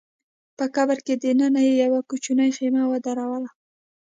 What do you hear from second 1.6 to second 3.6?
يې يوه کوچنۍ خېمه ودروله